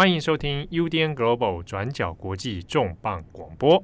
[0.00, 3.82] 欢迎收听 UDN Global 转角国际重磅广播。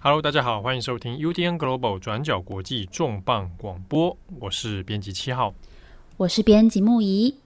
[0.00, 4.18] Hello，大家好，欢迎收听 UDN Global 转角国际重磅广播。
[4.40, 5.54] 我是编辑七号，
[6.16, 7.36] 我是编辑木仪。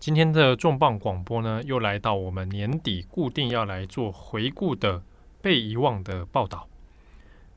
[0.00, 5.00] 今天的重磅广播呢，又来到我们年底固定要来做回顾的
[5.40, 6.66] 被遗忘的报道。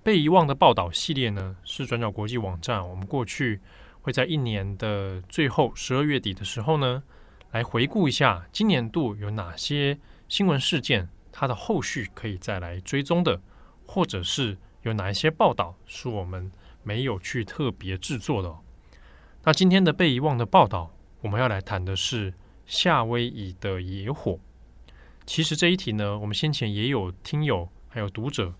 [0.03, 2.87] 被遗忘的报道系列呢，是转角国际网站。
[2.87, 3.59] 我们过去
[4.01, 7.03] 会在一年的最后十二月底的时候呢，
[7.51, 13.39] 来回顾一下今年度有哪些新闻事件，它的后续可以再来追踪的，
[13.85, 18.55] 或者是有哪一些报道是我们没有去特别制作的。
[19.43, 20.91] 那今天的被遗忘的报道，
[21.21, 22.33] 我们要来谈的是
[22.65, 24.39] 夏威夷的野火。
[25.27, 28.55] 其实这一题呢，我们先前也有听友还有读者。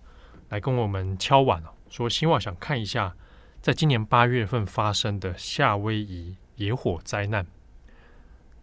[0.52, 3.16] 来跟我们敲碗哦，说希望想看一下，
[3.62, 7.46] 在今年八月份发生的夏威夷野火灾难。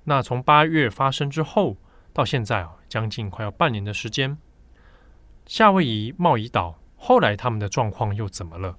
[0.03, 1.75] 那从八月发生之后
[2.14, 4.38] 到现在啊，将近快要半年的时间，
[5.47, 8.77] 夏威夷茂宜岛后来他们的状况又怎么了？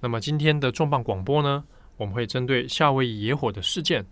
[0.00, 1.62] 那么今天的重磅广播呢，
[1.96, 4.04] 我们会针对夏威夷野火的事件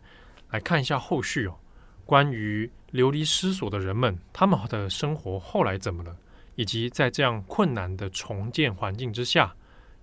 [0.51, 1.57] 来看一下后续哦，
[2.05, 6.17] 关于流离失所的人们，他们的生活后来怎么了？
[6.57, 9.55] 以及在这样困难的重建环境之下，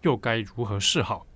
[0.01, 1.27] 又该如何是好？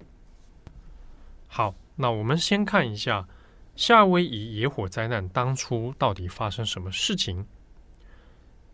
[1.48, 3.28] 好，那我们先看一下
[3.76, 7.46] 夏威夷野火灾难当初到底发生什么事情。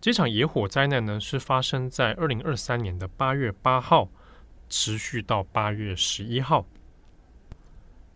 [0.01, 4.09] 这场野火灾难呢，是发生在二零二三年的八月八号，
[4.67, 6.65] 持续到八月十一号。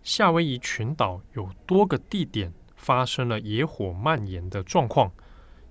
[0.03, 5.11] 夏威夷群岛有多个地点发生了野火蔓延的状况，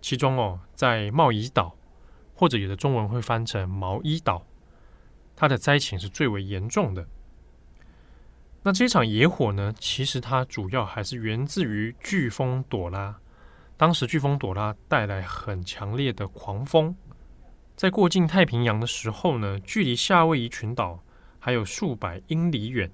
[0.01, 1.77] 其中哦，在茂宜岛。
[2.37, 4.47] 或者有的中文会翻成毛伊岛，
[5.35, 7.05] 它的灾情是最为严重的。
[8.63, 13.17] 那这场野火呢，其实它主要还是源自于飓风朵拉。
[13.77, 16.95] 当时飓风朵拉带来很强烈的狂风，
[17.75, 21.03] 在过境太平洋的时候呢，距离夏威夷群岛
[21.39, 22.91] 还有数百英里远。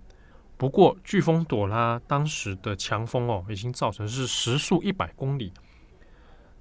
[0.57, 5.53] 不过飓风朵拉当时的强风哦，已经造成是时速一百公里。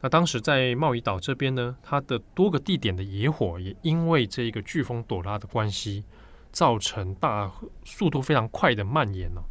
[0.01, 6.03] 那当时在茂宜岛这边呢，它的多个地点的野火也因为这个飓风朵拉的关系，
[6.51, 7.51] 造成大
[7.85, 9.43] 速度非常快的蔓延了。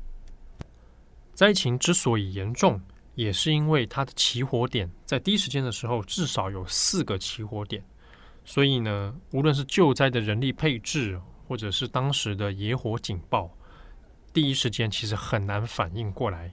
[1.33, 2.81] 灾情之所以严重，
[3.15, 7.83] 也是因为它的起火点在第一时间的时候至少有四个起火点，
[8.45, 13.57] 所以呢，无论是救灾的人力配置，或者是当时的野火警报，
[14.33, 16.53] 第一时间其实很难反应过来。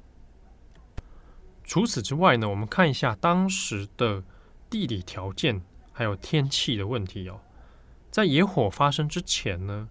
[1.68, 4.24] 除此之外呢，我们看一下当时的
[4.70, 5.62] 地理条件
[5.92, 7.42] 还有天气的问题哦。
[8.10, 9.90] 在野火发生之前呢，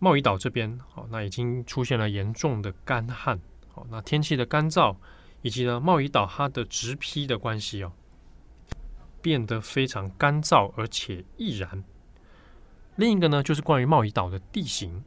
[0.00, 4.96] 茂宜岛这边好，那已经出现了严重的干旱，好，那天气的干燥
[5.42, 7.92] 以及呢茂宜岛它的植被的关系哦，
[9.22, 11.84] 变得非常干燥而且易燃。
[12.96, 15.04] 另一个呢，就是关于茂宜岛的地形，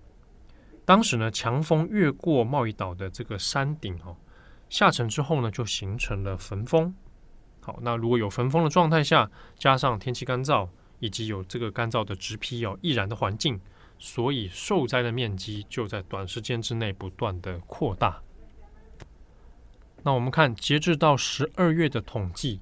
[0.86, 4.16] 当时呢强风越过茂宜岛的这个山顶哦。
[4.74, 6.96] 下沉之后呢，就形成了焚风。
[7.62, 10.68] 好，那如果有焚风的状态下，加上天气干燥，
[10.98, 13.62] 以及有这个干燥的植被哦，易燃的环境，
[14.00, 18.20] 所以受灾的面积就在短时间之内不断的扩大。
[20.02, 22.60] 那我们看，截至到十二月的统计，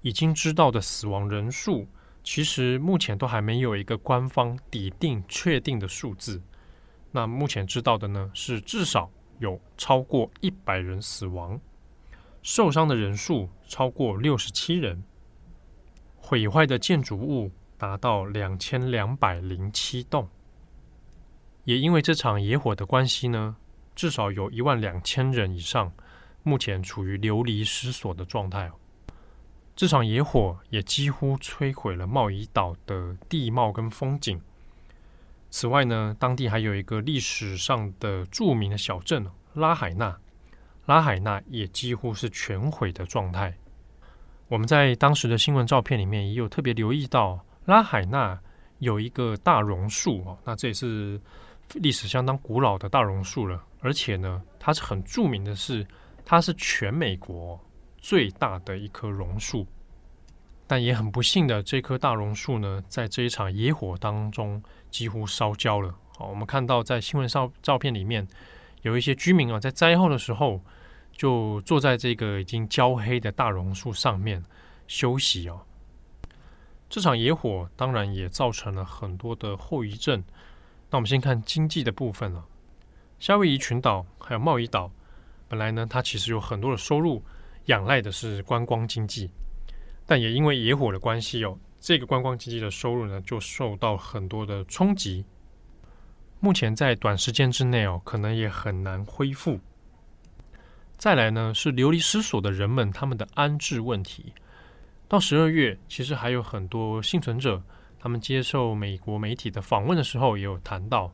[0.00, 1.86] 已经知道的死亡人数，
[2.24, 6.40] 其实目前都还没有一个官方底定确定的数字。
[7.10, 9.10] 那目前知道的呢，是至少。
[9.40, 11.58] 有超过一百人死亡，
[12.42, 15.02] 受伤的人数超过六十七人，
[16.16, 20.28] 毁坏的建筑物达到两千两百零七栋。
[21.64, 23.56] 也因为这场野火的关系呢，
[23.94, 25.90] 至少有一万两千人以上
[26.42, 28.70] 目前处于流离失所的状态。
[29.74, 34.38] 这场野火也几乎摧毁了茂宜岛的地貌跟风景。
[35.50, 40.16] 此外呢，当地还有一个历史上的著名的小镇拉海纳，
[40.86, 43.52] 拉海纳也几乎是全毁的状态。
[44.48, 48.40] 我们在当时的新闻照片里面也有特别留意到，拉海纳
[48.78, 51.20] 有一个大榕树哦，那这也是
[51.74, 55.86] 历史相当古老的大榕树了，而且呢，它是很著名的是，
[56.24, 57.60] 它是全美国
[57.98, 59.66] 最大的一棵榕树。
[60.66, 65.94] 但也很不幸的，这棵大榕树呢，在这一场野火当中几乎烧焦了。
[66.16, 68.26] 好，我们看到在新闻照照片里面，
[68.82, 70.60] 有一些居民啊，在灾后的时候
[71.12, 74.44] 就坐在这个已经焦黑的大榕树上面
[74.86, 75.62] 休息哦。
[76.88, 80.22] 这场野火当然也造成了很多的后遗症。
[80.90, 82.44] 那我们先看经济的部分了。
[83.20, 84.90] 夏威夷群岛还有茂宜岛，
[85.46, 87.22] 本来呢，它其实有很多的收入，
[87.66, 89.30] 仰赖的是观光经济，
[90.04, 95.24] 但也因为野火的关系哦，这个观光经济的收入呢，就受到很多的冲击。
[96.38, 99.58] 目前在短时间之内哦，可能也很难恢复。
[100.98, 104.34] 再来呢，是流离失所的人们他们的安置问题。
[105.08, 107.62] 到十二月，其实还有很多幸存者，
[107.98, 111.10] 他们接受美国媒体的访问的时候，也有谈到，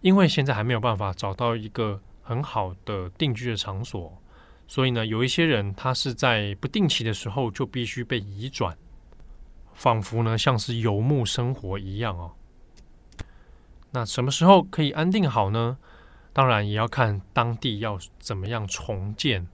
[0.00, 4.16] 因为现在还没有办法找到一个很好的定居的场所，
[4.66, 8.76] 所以呢，有一些人他是在不定期的时候就必须被移转，
[9.74, 12.32] 仿佛呢像是游牧生活一样哦。
[13.90, 15.78] 那什么时候可以安定好呢？
[16.32, 19.46] 当然也要看当地要怎么样重建。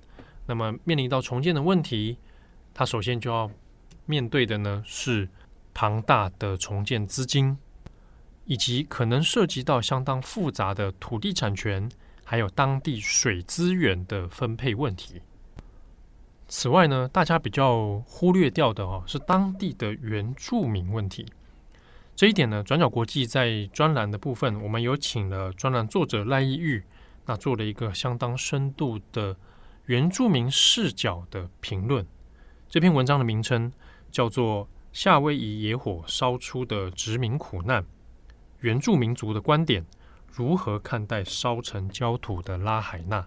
[0.46, 2.18] 那么面临到重建的问题。
[2.72, 3.50] 他首先就要
[4.06, 5.28] 面对的呢是
[5.74, 7.58] 庞大的重建资金，
[8.46, 11.86] 以及可能涉及到相当复杂的土地产权，
[12.24, 15.20] 还有当地水资源的分配问题。
[16.52, 21.24] 此外呢，大家比较忽略掉的哦，是当地的原住民问题。
[22.16, 26.82] 这一点呢，转角国际在专栏的部分，我们有请了专栏作者赖一玉，
[27.26, 29.36] 那做了一个相当深度的
[29.86, 32.04] 原住民视角的评论。
[32.68, 33.72] 这篇文章的名称
[34.10, 37.86] 叫做《夏威夷野火烧出的殖民苦难：
[38.58, 39.86] 原住民族的观点
[40.28, 43.22] 如何看待烧成焦土的拉海纳》。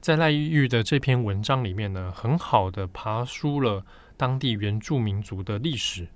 [0.00, 3.84] 在赖一玉的这篇文章里面呢，很好的爬梳了
[4.16, 6.08] 当地原住民族的历史。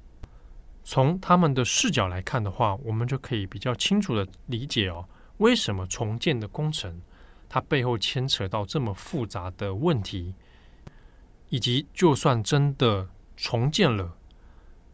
[0.83, 6.99] 从他们的视角来看的话，我们就可以比较清楚的理解哦，为什么重建的工程
[7.49, 10.35] 它背后牵扯到这么复杂的问题。
[11.51, 14.17] 以及，就算真的重建了，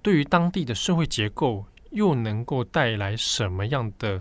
[0.03, 4.21] 对于当地的社会结构又能够带来什么样的？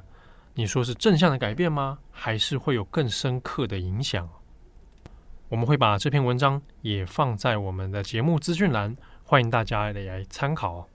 [0.53, 1.97] 你说是正向的改变吗？
[2.11, 4.29] 还是会有更深刻的影响？
[5.49, 10.87] 我们会把这篇文章也放在我们的节目资讯栏，欢迎大家来参考。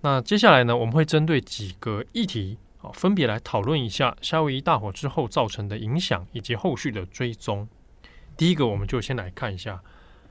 [0.00, 7.68] 那接下来呢，我们会针对几个议题，啊，分别来讨论一下夏威夷大火之后造成的影响以及后续的追踪。
[8.36, 9.80] 第一个，我们就先来看一下。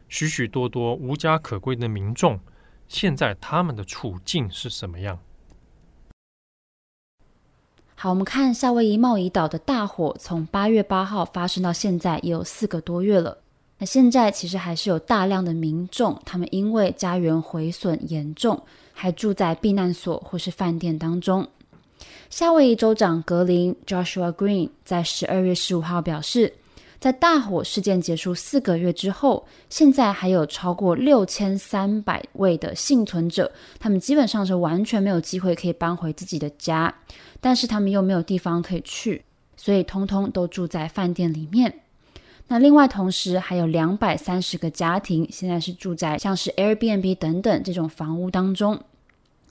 [0.09, 2.37] 许许多多无家可归的民众，
[2.89, 5.17] 现在他们的处境是什么样？
[7.99, 13.35] 好，我们看夏威夷贸易岛的大火，从八月八号发生到现在也有四个多月了。
[13.79, 18.61] 那现在其实还是有大量的民众，他们因为家园毁损严重，
[18.93, 21.47] 还住在避难所或是饭店当中。
[22.29, 26.53] 夏威夷州长格林 （Joshua Green） 在十二月十五号表示。
[26.99, 36.93] 在大火事件结束四个月之后，现在还有超过六千三百位的幸存者，他们基本上是完全没有机会可以搬回自己的家，
[37.39, 39.23] 但是他们又没有地方可以去，
[39.55, 41.81] 所以通通都住在饭店里面。
[42.47, 48.81] 那另外，同时还有两百三十个家庭现在是住在像是 Airbnb 等等这种房屋当中，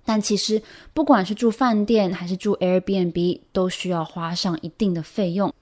[0.05, 0.61] 但其实
[0.93, 5.55] 不管是住饭店还是住 Airbnb，都需要花上一定的费用。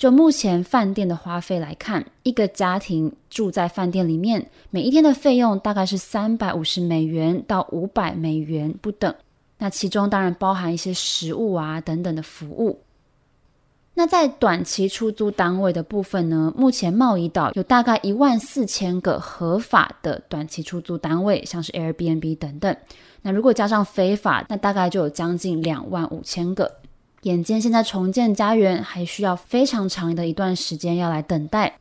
[0.00, 9.14] 就目前饭店的花费来看，一个家庭住在饭店里面，每一天的费用大概是三百五十美元到五百美元不等。
[9.58, 12.80] 那其中当然包含一些食物啊等等的服务。
[13.92, 22.74] 那在短期出租单位的部分呢，目前茂宜岛有大概一万四千个合法的短期出租单位，像是 Airbnb 等等。
[23.20, 26.76] 那如果加上非法，那大概就有将近两万五千个。
[27.22, 31.78] 眼见现在重建家园还需要非常长的一段时间要来等待，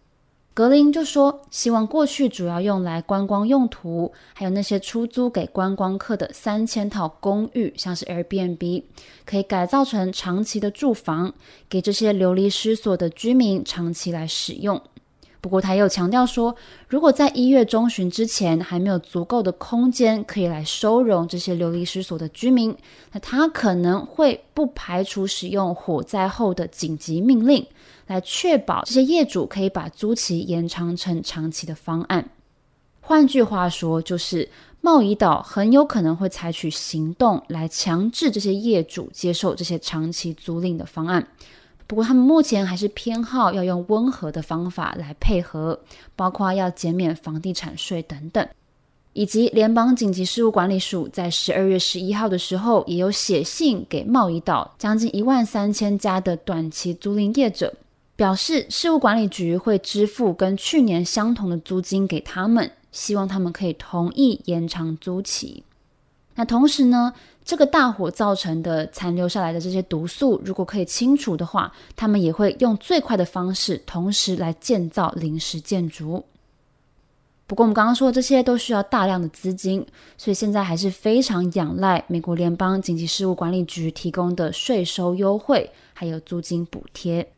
[0.54, 8.84] 格林就说，希望过去主要用来观光用途，还有那些出租给观光客的三千套公寓，像是 Airbnb，
[9.26, 11.34] 可以改造成长期的住房，
[11.70, 14.82] 给这些流离失所的居民长期来使用。
[15.42, 16.54] 不过，他又强调说，
[16.90, 22.76] 如果在一月中旬之前还没有足够的空间可以来收容这些流离失所的居民，
[23.14, 27.66] 那他可能会不排除使用火灾后的紧急命令，
[28.08, 32.30] 来确保这些业主可以把租期延长成长期的方案。
[33.00, 34.50] 换句话说，就是
[34.82, 41.26] 茂宜岛很有可能会采取行动来强制这些业主接受这些长期租赁的方案。
[41.90, 45.80] 不过，他们目前还是偏好要用温和的方法来配合，
[46.16, 48.48] 包括要减免房地产税等等，
[49.14, 57.74] 以及联邦紧急事务管理署在十二月十一号的时候，也有写信给贸易岛将近一万三千家的短期租赁业者，
[58.16, 65.64] 表示事务管理局会支付跟去年相同的租金给他们，希望他们可以同意延长租期。
[66.36, 67.14] 那同时呢，
[67.50, 76.24] 这个大火造成的残留下来的这些毒素，如果可以清除的话，他们也会用最快的方式，同时来建造临时建筑。
[77.48, 79.84] 不过我们刚刚说的这些都需要大量的资金，
[80.16, 87.32] 所以现在还是非常仰赖美国联邦紧急事务管理局提供的税收优惠，还有租金补贴。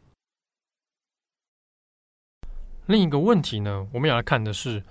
[2.88, 4.84] 另一个问题呢，我们要来看的是。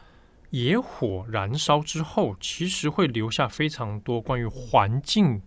[0.50, 5.40] 野火燃烧之后，其实会留下非常多关于环境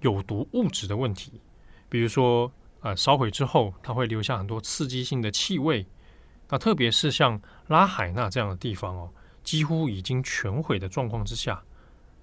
[0.00, 1.40] 有毒物质的问题，
[1.88, 2.50] 比如说，
[2.80, 5.86] 呃，烧毁之后，它会留下很多刺激性的气味。
[6.48, 9.10] 那特别是像拉海纳这样的地方哦，
[9.42, 11.62] 几乎已经全毁的状况之下，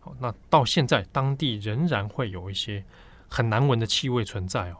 [0.01, 2.83] 哦，那到现在当地仍然会有一些
[3.29, 4.77] 很难闻的气味存在哦。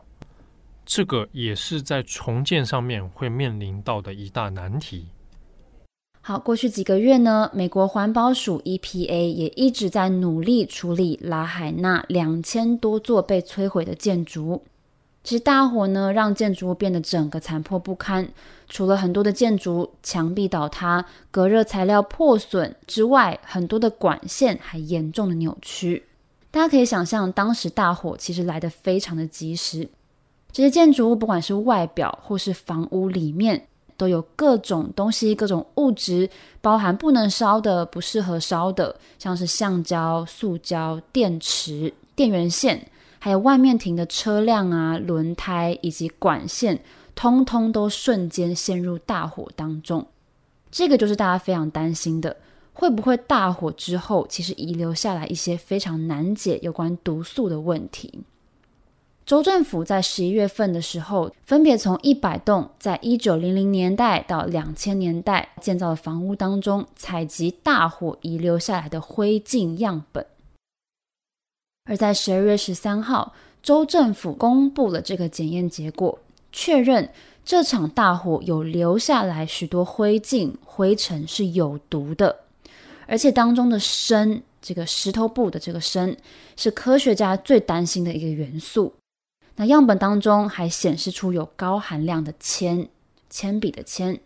[0.84, 5.10] 这个也是在重建上面会面临到的一大难题。
[6.27, 14.63] 好，过去几个月呢，美国环保署 EPA 也一直在努力处理拉海纳两千多座被摧毁的建筑。
[15.24, 18.27] 其实大火呢，让建筑物变得整个残破不堪，
[18.67, 26.05] 除了很多的建筑墙壁倒塌、隔热材料破损之外，很多的管线还严重的扭曲。
[26.50, 29.88] 大家可以想象，当时大火其实来得非常的及时。
[30.51, 33.67] 这些建筑物，不管是外表或是房屋里面，
[33.98, 36.30] 都有各种东西、各种物质，
[36.62, 46.82] 包含不能烧的、不适合烧的，像是橡胶、塑胶、电池、电源线，还有外面停的车辆啊、轮胎以及管线，
[47.16, 50.06] 通通都瞬间陷入大火当中。
[50.70, 52.36] 这个就是大家非常担心的，
[52.74, 58.24] 会不会大火之后，其实遗留下来一些非常难解有关毒素的问题。
[59.25, 70.24] 州政府在十一月份的时候，分别从一百栋在一九零零年代到两千年代建造的房屋当中，采集大火遗留下来的灰烬样本。
[71.86, 76.20] 而在十二月十三号，州政府公布了这个检验结果，
[76.51, 77.10] 确认
[77.44, 82.41] 这场大火有留下来许多灰烬、灰尘是有毒的，
[83.08, 86.15] 而且当中的砷，这个石头布的这个砷，
[86.55, 88.94] 是科学家最担心的一个元素。
[89.58, 92.90] 那样本当中还显示出有高含量的铅，
[93.30, 94.20] 铅笔的铅。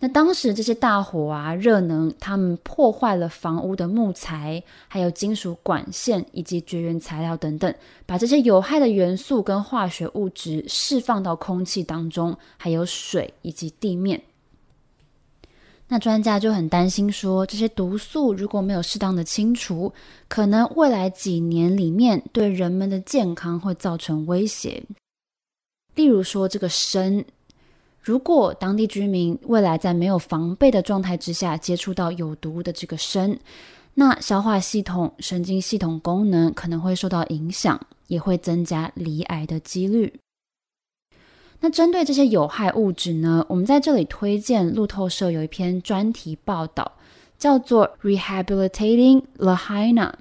[0.00, 7.72] 那当时这些大火啊，热能，它们破坏了房屋的木材，还有金属管线以及绝缘材料等等，
[8.04, 14.20] 把这些有害的元素跟化学物质释放到空气当中，还有水以及地面。
[15.92, 19.92] 那专家就很担心说，这些毒素如果没有适当的清除，
[20.26, 24.82] 可能未来几年里面对人们的健康会造成威胁。
[25.94, 27.22] 例如说，这个砷，
[28.00, 33.38] 如果当地居民未来在没有防备的状态之下接触到有毒的这个砷，
[33.92, 40.21] 那消化系统、神经系统功能可能会受到影响，也会增加罹癌的几率。
[41.64, 46.90] 那针对这些有害物质呢，我们在这里推荐路透社有一篇专题报道，
[47.38, 50.12] 叫做 “Rehabilitating Lahaina”。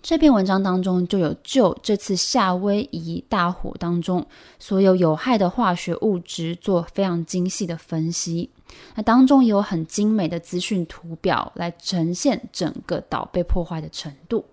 [0.00, 4.24] 这篇文章当中就有就这次夏威夷大火当中
[4.60, 8.48] 所有有害的化学物质做非常精细的分析。
[8.94, 14.44] 那当中也有很精美的资讯图表来呈现整个岛被破坏的程度。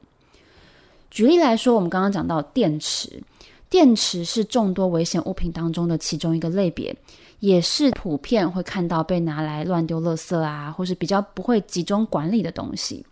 [1.12, 3.21] 举例来说，我们刚刚讲到电池。
[3.74, 6.96] 电池是众多危险物品当中的其中一个类别，
[7.39, 13.03] 也是普遍会看到被拿来乱丢垃圾啊，或是比较不会集中管理的东西。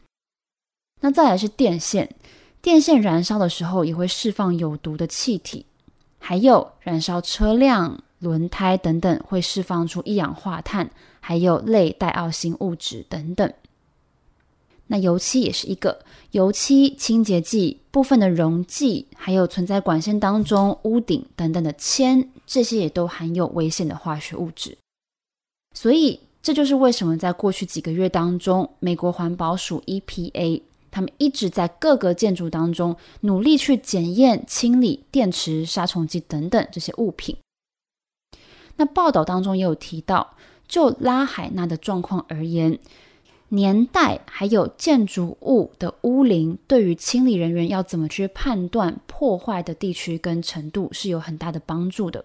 [0.99, 2.07] 那再来是电线，
[2.61, 5.65] 电线燃烧的时候也会释放有毒的气体，
[6.19, 10.87] 还有燃烧车辆、轮胎等等会释放出一氧化碳，
[11.19, 13.51] 还有类戴奥辛物质等等。
[14.91, 24.77] 那油漆也是一个油漆、清洁剂、部分的溶剂，还有存在管线当中、屋顶等等的铅，这些也都含有危险的化学物质。
[25.73, 37.37] 所以，这就是为什么在过去几个月当中，美国环保署 EPA 他们一直在各个建筑当中努力去检验、清理电池、杀虫剂等等这些物品。
[38.75, 40.35] 那报道当中也有提到，
[40.67, 42.77] 就拉海纳的状况而言。
[43.53, 52.23] 年代还有建筑物的屋龄，对于清理人员要怎么去判断破坏的地区跟程度是有很大的帮助的。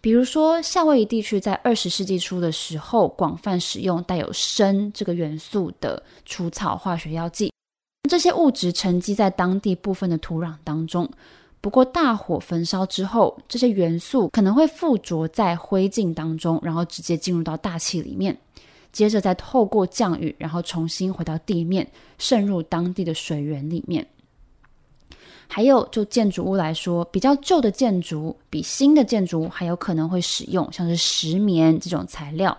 [0.00, 7.52] 比如说，夏威夷地区在二十世纪初的时候，广泛使用带有砷这个元素的除草化学药剂，
[8.08, 11.06] 这些物质沉积在当地部分的土壤当中。
[11.60, 18.34] 不过，大火焚烧之后，这些元素可能会附着在灰烬当中，然后直接进入到大气里面。
[18.92, 24.06] 接着再透过降雨，然后重新回到地面，渗入当地的水源里面。
[25.46, 32.56] 还有，就建筑物来说，比较旧的建筑比新的建筑物还有可能会使用像是石棉这种材料。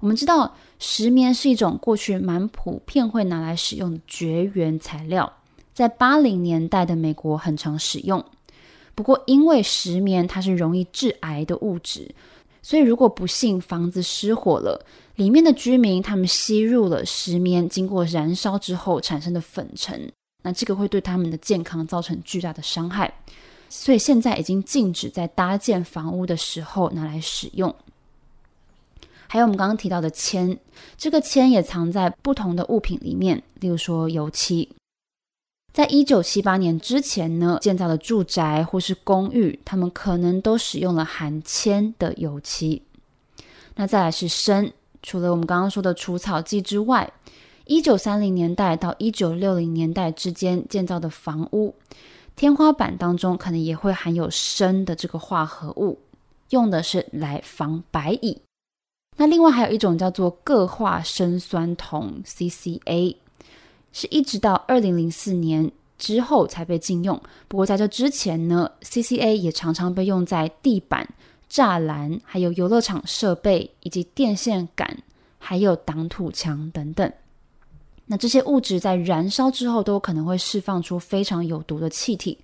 [0.00, 5.32] 我们知道，石棉是一种过去蛮普遍会拿来使用的绝缘材料，
[5.74, 8.24] 在八零年代的美国很常使用。
[8.94, 12.14] 不过，因为石棉它是容易致癌的物质，
[12.62, 14.86] 所以如果不幸房子失火了，
[15.18, 20.08] 里面的居民他们吸入了石棉，经过燃烧之后产生的粉尘，
[20.44, 23.12] 那这个会对他们的健康造成巨大的伤害。
[23.68, 27.74] 所以现在已经禁止在搭建房屋的时候拿来使用。
[29.26, 30.56] 还有我们刚刚提到的铅，
[30.96, 34.68] 这个铅也藏在不同的物品里面，例如说油漆。
[35.72, 42.84] 在一九七八年之前呢，建造的住宅或是公寓，他们可能都使用了含铅的油漆。
[43.74, 47.12] 那再来是砷，除了我们刚刚说的除草剂之外，
[47.66, 51.74] 一九三零年代到一九六零年代之间建造的房屋，
[52.34, 55.98] 天花板当中可能也会含有砷的这个化合物，
[56.50, 58.40] 用的是来防白蚁。
[59.16, 63.16] 那另外还有一种叫做铬化砷酸铜 （CCA），
[63.92, 67.20] 是一直到二零零四年之后才被禁用。
[67.48, 71.08] 不过在这之前呢，CCA 也常常被用在地板、
[71.50, 74.98] 栅栏、还有游乐场设备以及电线杆，
[75.38, 77.12] 还有挡土墙等等。
[78.06, 82.38] 那这些物质在燃烧之后，都可能会释放出非常有毒的气体。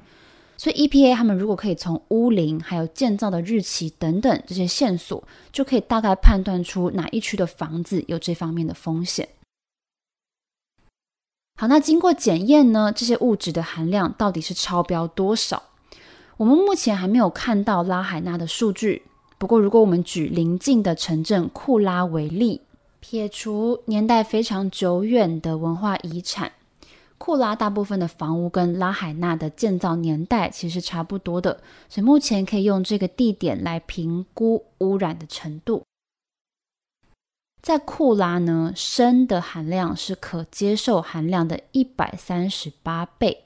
[0.56, 9.28] 所以 EPA 他们如果可以从屋龄、还有建造的日期等等这些线索，就可以大概判断出哪一区的房子有这方面的风险。
[11.56, 15.62] 好，那经过检验呢，这些物质的含量到底是超标多少？
[16.36, 19.02] 我们目前还没有看到拉海纳的数据。
[19.38, 22.62] 不过，如果我们举邻近的城镇库拉为例，
[22.98, 26.52] 撇除年代非常久远的文化遗产。
[27.18, 35.84] 库拉大部分的房屋跟拉海纳的建造年代其实差不多的，所以目前可以用这个地点来评估污染的程度。
[37.62, 43.43] 在库拉呢，砷的含量是可接受含量的一百三十八倍，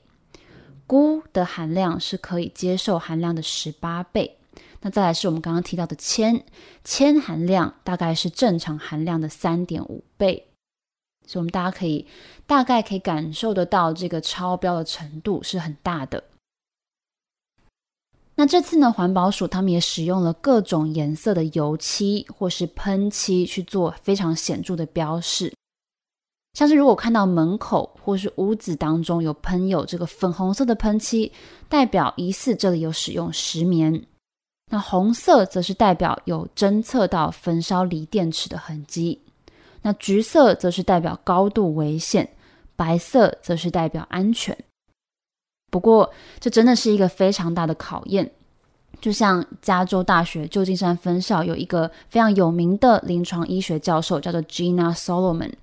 [0.89, 4.37] 钴的含量是可以接受含量的十八倍。
[4.81, 6.43] 那再来是我们刚刚提到的铅，
[6.83, 10.47] 铅含量大概是正常含量的三点五倍。
[11.27, 12.07] 所以，我们大家可以
[12.47, 16.23] 大概可以感受得到，这个超标的程度是很大的。
[18.35, 25.53] 那这次呢，环保署他们也使用了各种颜色的油漆或是喷漆去做非常显著的标示。
[26.53, 31.31] 像是如果看到门口或是屋子当中有喷有这个粉红色的喷漆，
[31.69, 34.01] 代表疑似这里有使用石棉；
[34.71, 39.21] 那红色则是代表有侦测到焚烧锂电池的痕迹。
[39.81, 42.29] 那橘色则是代表高度危险，
[42.75, 44.57] 白色则是代表安全。
[45.71, 48.29] 不过，这真的是一个非常大的考验。
[48.99, 55.53] 就像加州大学旧金山分校有一个非常有名的临床医学教授，叫做 Gina Solomon，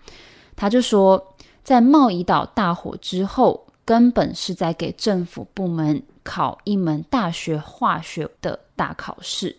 [0.57, 9.59] 他就说，在茂宜岛大火之后，根本是在给政府部门考一门大学化学的大考试。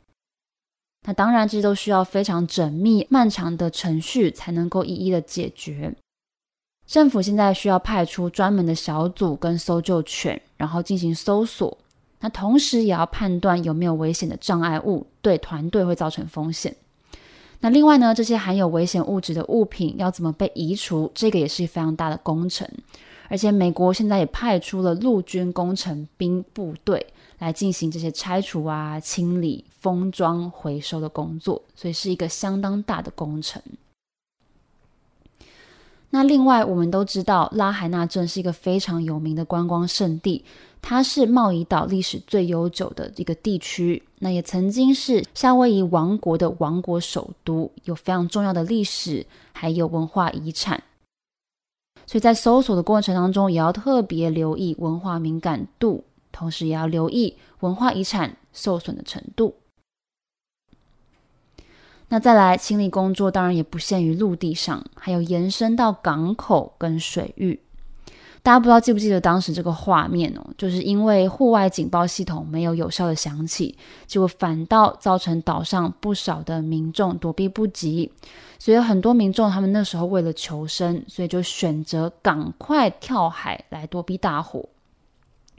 [1.05, 5.95] 那当然，这都需要非常缜密、漫长的程序才能够一一的解决。
[6.85, 11.77] 政府现在需要派出专门的小组跟搜救犬，然后进行搜索。
[12.19, 16.75] 那同时也要判断有没有危险的障碍物，对团队会造成风险。
[17.59, 22.67] 那另外呢，这些含有危险物质的物品要怎么被移除，这个也是非常大的工程。
[23.29, 27.05] 而且美国现在也派出了陆军工程兵部队。
[27.39, 33.61] 来进行这些拆除啊、清理、封装、回收的工作，所以是一个相当大的工程。
[36.09, 40.43] 那另外，我们都知道拉海纳镇是一个非常有名的观光胜地，
[40.81, 50.83] 它是贸易岛历史最悠久的一个地区，那也曾经是夏威夷王国的王国首都，有非常重要的历史还有文化遗产。
[52.05, 56.03] 所以在搜索的过程当中，也要特别留意文化敏感度。
[56.31, 59.55] 同时也要留意文化遗产受损的程度。
[62.09, 67.59] 那再来清理工作，当然也不限于陆地上，还有延伸到港口跟水域。
[68.47, 70.41] 大家不知道记不记得当时这个画面哦？
[70.57, 78.09] 就是因为户外警报系统没有有效的响起，结果反倒造成岛上不少的民众躲避不及，
[78.57, 84.63] 所以很多民众他们那时候为了求生，所以就选择赶快跳海来躲避大火。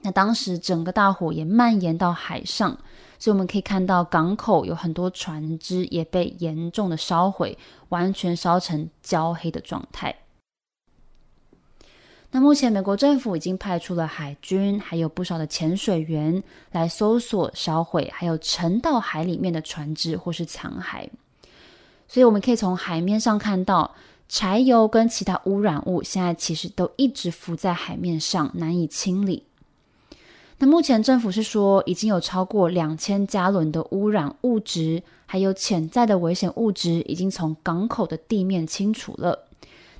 [0.01, 2.70] 那当时整个大火也蔓延到海上，
[3.18, 7.59] 所以我们可以看到港口有很多船只也被严重的烧毁，
[7.90, 10.14] 完全烧成焦黑的状态。
[12.31, 21.09] 那目前美国政府已经派出了海军，还有不少的潜水员来搜索烧毁还有沉到海里面的船只或是残骸。
[22.07, 23.95] 所以我们可以从海面上看到，
[24.29, 29.45] 柴油跟其他污染物现在其实都一直浮在海面上，难以清理。
[30.59, 39.47] 那目前政府是说，已经有超过两千加仑的污染物质，还有潜在的危险物质，已经从港口的地面清除了。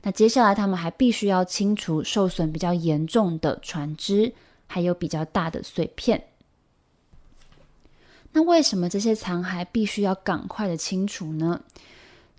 [0.03, 4.33] 那接下来他们还必须要清除受损比较严重的船只，
[4.67, 6.23] 还有比较大的碎片。
[8.33, 11.61] 那为什么这些残骸必须要赶快的清除呢？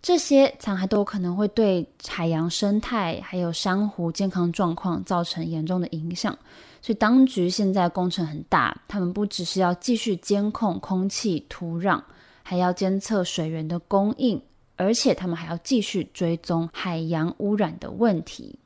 [0.01, 6.37] 这些残骸都有可能会对海洋生态还有珊瑚健康状况造成严重的影响。
[6.81, 12.01] 所以，当局现在工程很大，他们不只是要继续监控空气、土壤，
[12.43, 14.41] 还要监测水源的供应，
[14.79, 18.57] 而且他们还要继续追踪海洋污染的问题。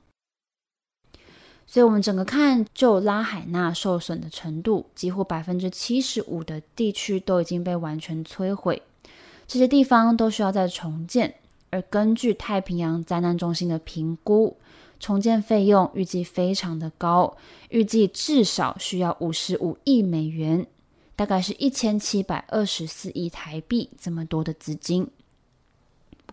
[1.66, 8.80] 所以，我们整个看，就拉海纳受损的程度，几乎百分之七十五的地区都已经被完全摧毁，
[9.48, 11.34] 这些地方都需要再重建。
[11.72, 14.56] 而根据太平洋灾难中心的评估，
[15.00, 17.36] 重建费用预计非常的高，
[17.70, 20.68] 预计至少需要五十五亿美元，
[21.16, 25.10] 大概是一千七百二十四亿台币这么多的资金。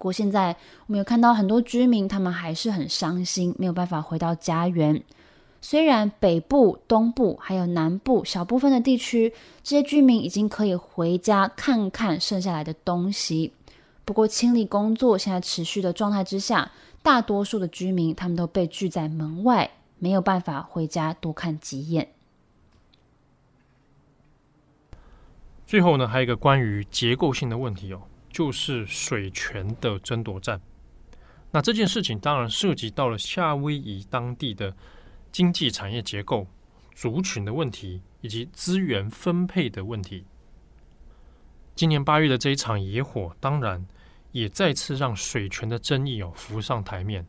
[0.00, 5.02] 不过现在我们有看到很多居民，他们还是很伤心，没有办法回到家园。
[5.60, 13.52] 虽然北部、东部还有南部小部分的地区，这些居民已经可以回家看看剩下来的东西，
[14.06, 16.72] 不过清理工作现在持续的状态之下。
[17.02, 22.08] 大多数的居民，他们都被拒在门外，没有办法回家多看几眼。
[25.66, 30.60] 最后呢，还有一个关于结构性的问题哦，就是水权的争夺战。
[31.50, 34.74] 那这件事情当然涉及到了夏威夷当地的
[35.30, 36.46] 经济产业结构、
[36.94, 40.24] 族群的问题以及资源分配的问题。
[41.74, 43.86] 今年八月的这一场野火，当然。
[44.32, 47.26] 也再次让水权的争议哦浮上台面，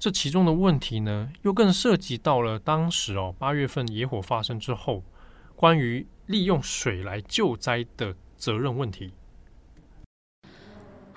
[0.00, 5.04] 这其中的问题呢，又更涉及到了当时哦八月份野火发生之后，
[5.54, 9.12] 关于利用水来救灾的责任问题。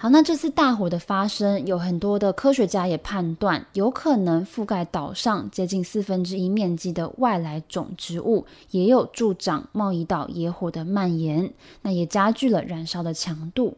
[0.02, 13.78] 好，那这次大火的发生，有很多的科学家也判断，有可能覆盖岛上接近四分之一面积的外来种植物，也有助长茂宜岛野火的蔓延，那也加剧了燃烧的强度。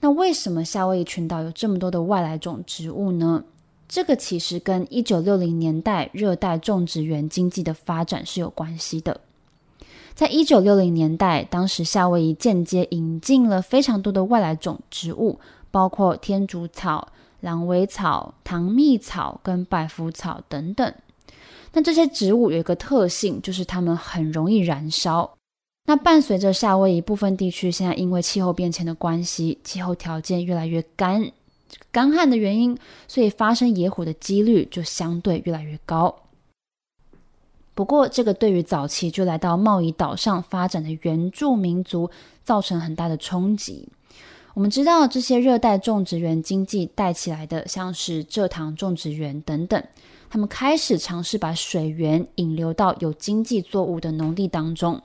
[0.00, 3.44] 那为什么夏威夷群岛有这么多的外来种植物呢？
[3.86, 9.20] 这个其实跟一九六零年代热带种植园经济的发展是有关系的。
[10.18, 15.38] 在一九六零年代，当时夏威夷间接引进了非常多的外来种植物，
[15.70, 20.92] 包括天竺草、狼尾草、糖蜜草跟百福草等等。
[21.72, 25.36] 那这些植物有一个特性，就是它们很容易燃烧。
[25.86, 31.30] 那伴随着夏威夷部分地区现在因为气候变迁的关系，气候条件越来越干，
[31.92, 32.76] 干旱的原因，
[33.06, 36.12] 所以发生野火的几率就相对越来越高。
[37.78, 42.10] 不过，这个对于早期就来到贸易岛上发展的原住民族
[42.42, 43.88] 造成很大的冲击。
[44.54, 49.80] 我们知道，这些热带种植园经济带起来的，像是蔗糖种植园等等，
[50.28, 55.00] 他们开始尝试把水源引流到有经济作物的农地当中。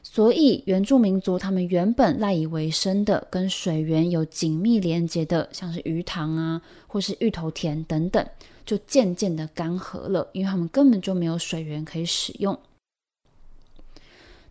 [0.00, 8.24] 所以，原住民族他们原本赖以为生的、跟水源有紧密连接的，像是鱼塘啊，或是芋头田等等，
[8.66, 12.58] 就渐渐的干涸了，因为他们根本就没有水源可以使用。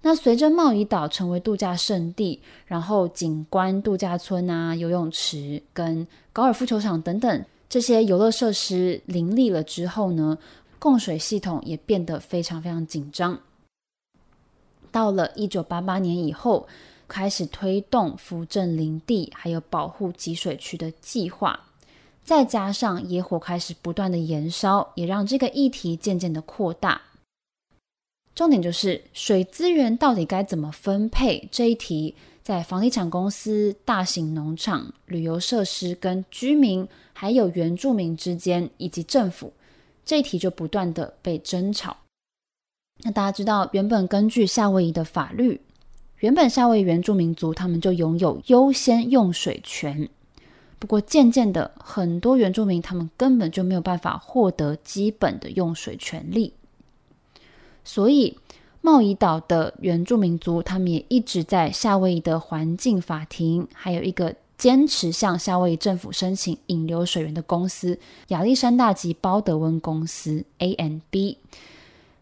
[0.02, 10.38] 那随着茂宜岛成为度假胜地，然后景观度假村啊、游泳池跟高尔夫球场等等这些游乐设施林立了之后呢，
[10.80, 13.40] 供水系统也变得非常非常紧张。
[14.92, 16.68] 到了一九八八年以后，
[17.08, 21.60] 开始推动扶正林地，还有保护集水区的计划。
[22.26, 27.00] 再加上野火开始不断的延烧，也让这个议题渐渐的扩大。
[28.34, 39.54] 重点就是水资源到底该怎么分配这一题，在房地产公司、大型农场、旅游设施跟居民，还有原住民之间，以及政府，
[40.04, 41.96] 这一题就不断的被争吵。
[43.04, 45.62] 那大家知道，原本根据夏威夷的法律，
[46.18, 50.10] 原本夏威夷原住民族他们就拥有优先用水权。
[50.86, 56.54] 不过渐渐的，很多原住民他们根本就没有办法获得基本的用水权利。
[57.84, 58.38] 所以
[58.82, 71.40] 茂宜岛的原住民族他们也一直在夏威夷的环境法庭，还有一个坚持向夏威夷政府申请引流水源的公司亚历山大及鲍德温公司 （A&B），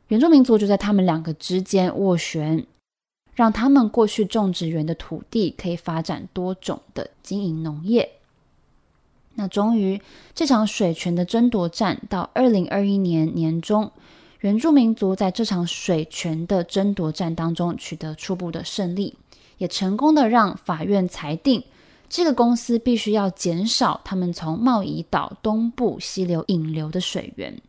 [0.08, 2.65] 原住民族就在他们两个之间斡旋。
[3.36, 8.10] 让他们过去种植园的土地可以发展多种的经营农业。
[9.36, 10.00] 那终于，
[10.36, 13.91] 这场水权的争夺战到二零二一年年中，
[14.41, 19.15] 原住民族在这场水权的争夺战当中取得初步的胜利，
[19.58, 21.63] 也成功的让法院裁定，
[22.08, 27.60] 这个公司必须要减少他们从贸易岛东部溪流引流的水源。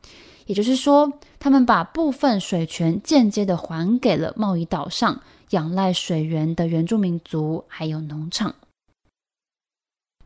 [0.46, 5.18] 也就是说，他们把部分水权间接的还给了贸易岛上
[5.50, 8.54] 仰赖水源的原住民族，还有农场。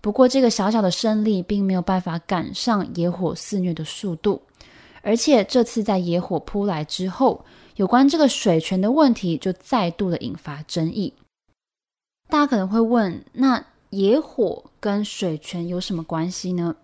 [0.00, 4.40] 不过，这个小小的胜利并没有办法赶上野火肆虐的速度，
[5.02, 7.44] 而且这次在野火扑来之后，
[7.76, 11.12] 有关这个水权的问题就再度的引发争议。
[12.28, 16.76] 大家可能会问，那野火跟水权有什么关系呢？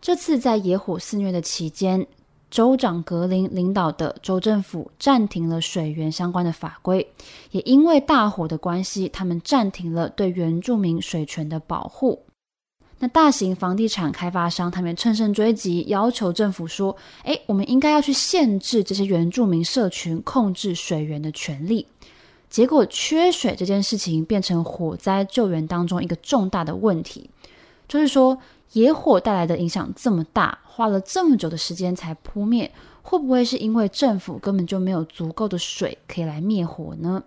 [0.00, 2.06] 这次在野火肆虐的期间，
[2.48, 7.10] 州长格林领导的州政府暂停了水源相关的法规，
[7.50, 12.22] 也因为大火的关系，他们暂停了对原住民水权的保护。
[12.98, 21.86] 那大型房地产开发商他们乘胜追击，要求政府说：“诶，我们应该要去限制这些原住民社群控制水源的权利。”
[22.48, 27.30] 结果，缺水这件事情变成火灾救援当中一个重大的问题，
[27.88, 28.38] 就是说。
[28.72, 37.22] 野火带来的影响这么大，花了这么久的时间才扑灭，会不会是因为政府根本就没有足够的水可以来灭火呢？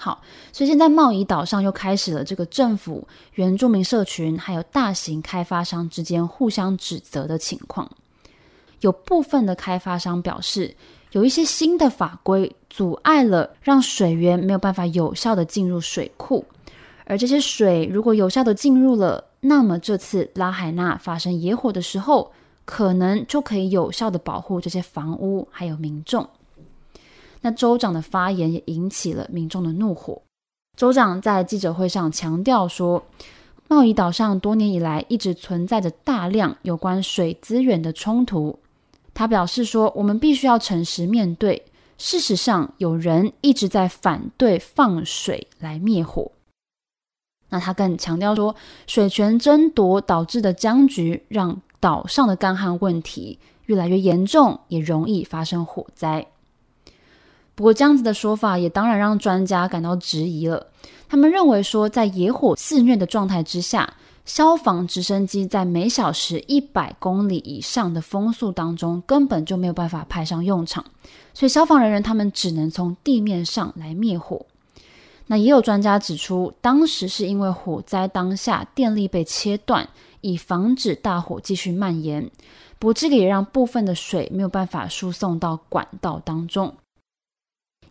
[0.00, 7.90] 好，所以现在贸易岛上又开始了这个政府、原住民社群还有大型开发商之间互相指责的情况。
[8.80, 10.74] 有部分的开发商表示，
[11.10, 16.44] 有一些新的法规阻碍了让水源没有办法有效地进入水库，
[17.04, 19.24] 而这些水如果有效地进入了。
[19.40, 22.32] 那么这次拉海纳发生野火的时候，
[22.64, 26.28] 可能就可以有效地保护这些房屋还有民众。
[27.40, 30.20] 那州长的发言也引起了民众的怒火。
[30.76, 33.04] 州长在记者会上强调说，
[33.68, 38.58] 茂宜岛上多年以来一直存在着大量有关水资源的冲突。
[39.12, 41.64] 他表示说，我们必须要诚实面对，
[41.98, 46.30] 事实上有人一直在反对放水来灭火。
[47.50, 48.54] 那他更强调说，
[48.86, 56.24] 水权争夺导致的僵局，让岛上的干旱问题越来越严重，也容易发生火灾。
[57.58, 60.64] 不过，这样子的说法也当然让专家感到质疑了。
[61.08, 63.94] 他们认为说，在野火肆虐的状态之下，
[64.24, 70.84] 消防直升机在每小时一百公里以上的风速当中，根本就没有办法派上用场，
[71.34, 74.46] 所以消防人员他们只能从地面上来灭火。
[75.26, 79.88] 那也有专家指出，当时是因为火灾当下电力被切断，
[80.20, 82.30] 以防止大火继续蔓延。
[82.78, 86.72] 不过，这个也让部分的水没有办法输送到管道当中。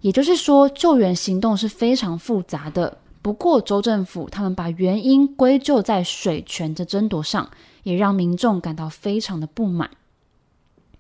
[0.08, 2.98] 也就是说，救援行动是非常复杂的。
[3.22, 7.52] 不过，州政府他们把原因归咎在水权的争夺上，
[7.84, 9.90] 也让民众感到非常的不满。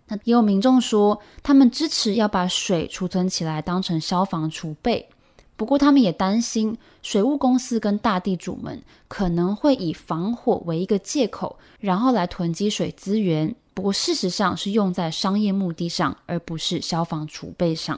[0.10, 5.08] 那也有民众说，他们支持要把水储存起来，当成消防储备。
[5.56, 13.56] 不过，他们也担心水务公司跟大地主们可能会以防火为一个借口，然后来囤积水资源。
[13.74, 17.98] 不过，事实上是用在商业目的上，而不是消防储备上。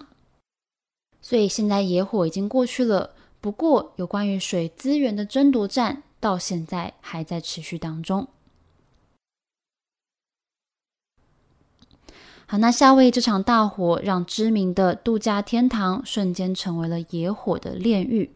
[1.29, 3.11] 所以，现在野火已经过去了。
[3.39, 8.27] 不过，有关于水资源的争夺战，到现在还在持续当中。
[12.47, 18.31] 好，那夏威这场大火让知名的度假天堂瞬间成为了野火的炼狱。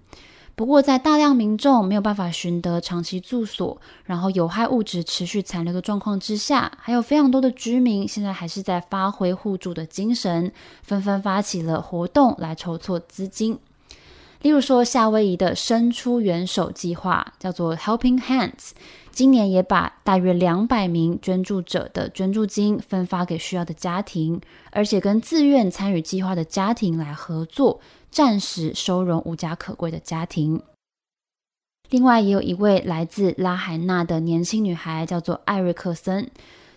[0.55, 10.51] 不过，在大量民众没有办法寻得长期住所，然后有害物质持续残留的状况之下，还有非常多的居民现在还是在发挥互助的精神，
[10.83, 13.57] 纷纷发起了活动来筹措资金。
[14.43, 18.71] 例如说，夏威夷的伸出援手计划叫做 Helping Hands，
[19.09, 24.39] 今年也把大约两百名捐助者的捐助金分发给需要的家庭，
[24.71, 27.79] 而且跟自愿参与计划的家庭来合作，
[28.13, 30.61] 暂时收容无家可归的家庭。
[31.89, 36.29] 另外，也有一位来自拉海纳的年轻女孩，叫做艾瑞克森。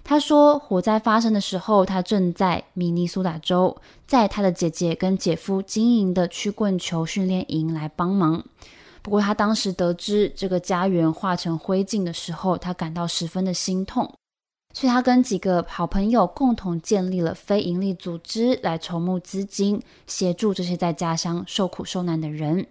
[0.02, 8.42] 她说，火灾发生的时候，她正在明尼苏达州，在她的姐姐跟姐夫经营的曲棍球训练营来帮忙。
[9.02, 14.10] 不过，她当时得知这个家园化成灰烬的时候，她感到十分的心痛。
[14.76, 22.66] 所以他跟几个好朋友共同建立了非营利组织来筹募资金，协助这些在家乡受苦受难的人。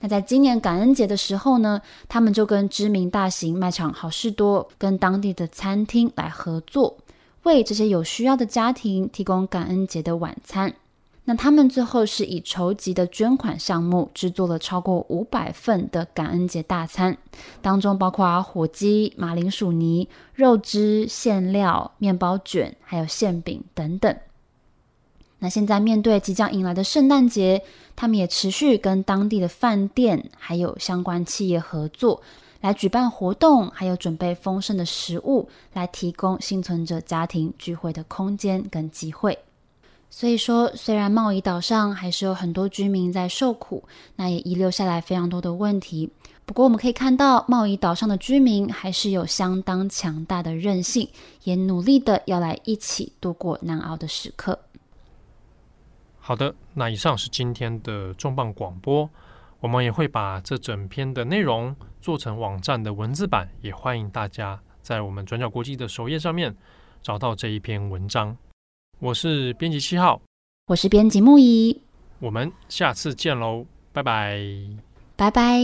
[0.00, 6.96] 那在今年感恩节的时候呢，他们就跟知名大型卖场好事多跟当地的餐厅来合作，
[7.42, 10.74] 为这些有需要的家庭提供感恩节的晚餐。
[11.28, 17.18] 那他们最后是以筹集的捐款项目制作了超过五百份的感恩节大餐，
[17.60, 24.16] 当中包括火鸡、马铃薯泥、肉汁、馅料、面包卷，还有馅饼等等。
[25.40, 27.62] 那现在面对即将迎来的圣诞节，
[27.94, 32.22] 他们也持续跟当地的饭店还有相关企业合作，
[32.62, 39.38] 来举办活动，还有准备丰盛的食物，来提供幸存者家庭聚会的空间跟机会。
[40.10, 43.84] 所以说，虽然茂宜岛上还是有很多居民在受苦，
[44.16, 46.10] 那也遗留下来非常多的问题。
[46.46, 51.06] 不过，我们可以看到，茂宜岛上的居民还是有相当强大的韧性，
[51.44, 54.58] 也努力的要来一起度过难熬的时刻。
[56.18, 59.10] 好的，那以上是今天的重磅广播，
[59.60, 66.56] 我们也会把这整篇的内容做成网站的文字版，也欢迎大家在我们转角国际的首页上面
[67.02, 68.36] 找到这一篇文章。
[69.00, 70.20] 我是编辑七号，
[70.66, 71.80] 我是编辑木仪，
[72.18, 74.40] 我们下次见喽，拜拜，
[75.14, 75.60] 拜拜，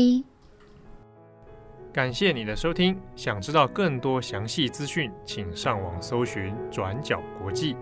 [1.93, 2.97] 感谢你的收听。
[3.17, 7.75] 想知道更多详细资讯，请上网搜寻转角国际。